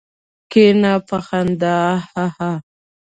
[0.51, 0.93] کېنه!
[1.07, 1.77] په خندا
[2.11, 2.51] هههه.